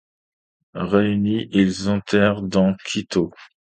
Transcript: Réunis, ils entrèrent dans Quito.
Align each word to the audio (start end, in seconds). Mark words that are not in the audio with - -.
Réunis, 0.73 1.47
ils 1.51 1.87
entrèrent 1.91 2.41
dans 2.41 2.73
Quito. 2.85 3.31